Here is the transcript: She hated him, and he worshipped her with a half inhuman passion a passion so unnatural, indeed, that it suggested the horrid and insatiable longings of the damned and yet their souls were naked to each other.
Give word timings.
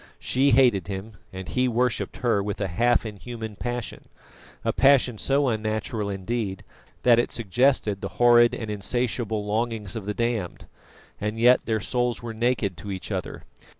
She 0.17 0.49
hated 0.49 0.87
him, 0.87 1.17
and 1.31 1.47
he 1.47 1.67
worshipped 1.67 2.17
her 2.17 2.41
with 2.41 2.59
a 2.59 2.67
half 2.67 3.05
inhuman 3.05 3.55
passion 3.55 4.09
a 4.65 4.73
passion 4.73 5.19
so 5.19 5.47
unnatural, 5.47 6.09
indeed, 6.09 6.63
that 7.03 7.19
it 7.19 7.29
suggested 7.31 8.01
the 8.01 8.09
horrid 8.17 8.55
and 8.55 8.71
insatiable 8.71 9.45
longings 9.45 9.95
of 9.95 10.07
the 10.07 10.15
damned 10.15 10.65
and 11.19 11.39
yet 11.39 11.67
their 11.67 11.79
souls 11.79 12.23
were 12.23 12.33
naked 12.33 12.77
to 12.77 12.89
each 12.91 13.11
other. 13.11 13.43